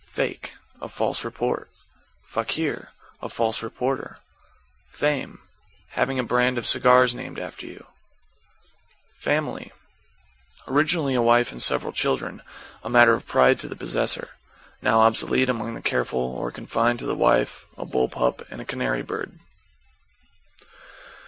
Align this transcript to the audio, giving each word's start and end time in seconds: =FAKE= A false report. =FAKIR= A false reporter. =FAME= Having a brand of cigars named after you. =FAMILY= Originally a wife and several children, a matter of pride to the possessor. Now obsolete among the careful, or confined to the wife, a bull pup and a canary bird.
=FAKE= 0.07 0.55
A 0.81 0.89
false 0.89 1.23
report. 1.23 1.69
=FAKIR= 2.23 2.89
A 3.21 3.29
false 3.29 3.61
reporter. 3.61 4.17
=FAME= 4.89 5.41
Having 5.89 6.17
a 6.17 6.23
brand 6.23 6.57
of 6.57 6.65
cigars 6.65 7.13
named 7.13 7.37
after 7.37 7.67
you. 7.67 7.85
=FAMILY= 9.19 9.71
Originally 10.67 11.13
a 11.13 11.21
wife 11.21 11.51
and 11.51 11.61
several 11.61 11.93
children, 11.93 12.41
a 12.83 12.89
matter 12.89 13.13
of 13.13 13.27
pride 13.27 13.59
to 13.59 13.67
the 13.67 13.75
possessor. 13.75 14.29
Now 14.81 15.01
obsolete 15.01 15.49
among 15.51 15.75
the 15.75 15.83
careful, 15.83 16.19
or 16.35 16.49
confined 16.49 16.97
to 16.97 17.05
the 17.05 17.13
wife, 17.13 17.67
a 17.77 17.85
bull 17.85 18.09
pup 18.09 18.41
and 18.49 18.59
a 18.59 18.65
canary 18.65 19.03
bird. 19.03 19.37